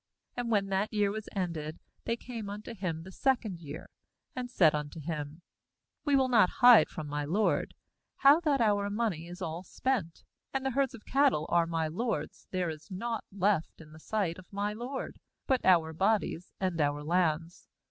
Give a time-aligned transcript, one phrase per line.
[0.35, 3.85] 18And when that year was ended, they came unto him the second year,
[4.35, 4.99] 59 47 18 GENESIS and said unto
[5.31, 5.41] him:
[6.05, 7.75] 'We will not hide from my lord,
[8.15, 12.47] how that our money is all spent; and the herds of cattle are my lord's;
[12.49, 17.03] there is nought left in the sight of my lord, but our bodies, and our
[17.03, 17.67] lands.